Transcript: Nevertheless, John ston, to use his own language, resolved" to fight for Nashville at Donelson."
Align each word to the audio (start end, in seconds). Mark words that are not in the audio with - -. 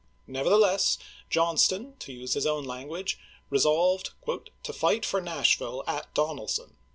Nevertheless, 0.25 0.97
John 1.29 1.59
ston, 1.59 1.95
to 1.99 2.11
use 2.11 2.33
his 2.33 2.47
own 2.47 2.63
language, 2.63 3.19
resolved" 3.51 4.09
to 4.63 4.73
fight 4.73 5.05
for 5.05 5.21
Nashville 5.21 5.83
at 5.85 6.11
Donelson." 6.15 6.75